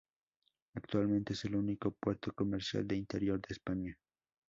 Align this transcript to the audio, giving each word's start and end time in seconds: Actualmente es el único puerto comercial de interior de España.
Actualmente 0.73 1.33
es 1.33 1.45
el 1.45 1.53
único 1.57 1.91
puerto 1.91 2.33
comercial 2.33 2.87
de 2.87 2.95
interior 2.95 3.39
de 3.39 3.47
España. 3.53 3.95